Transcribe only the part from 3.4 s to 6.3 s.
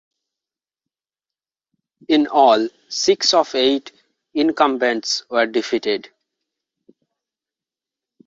eight incumbents were defeated.